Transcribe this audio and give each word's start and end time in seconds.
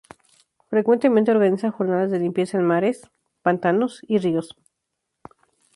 Frecuentemente 0.67 1.29
organiza 1.29 1.69
jornadas 1.69 2.09
de 2.09 2.17
limpieza 2.17 2.57
en 2.57 2.63
mares, 2.65 3.07
pantanos 3.43 3.99
y 4.07 4.17
ríos. 4.17 4.55